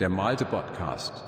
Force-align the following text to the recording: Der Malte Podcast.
Der 0.00 0.08
Malte 0.08 0.44
Podcast. 0.44 1.22